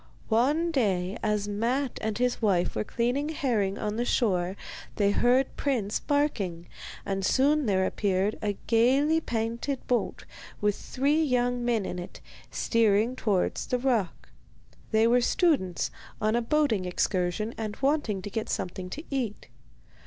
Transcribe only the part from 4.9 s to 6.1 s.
they heard Prince